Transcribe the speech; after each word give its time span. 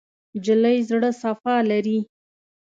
نجلۍ 0.35 0.77
زړه 0.89 1.09
صفا 1.21 1.55
لري. 1.69 1.99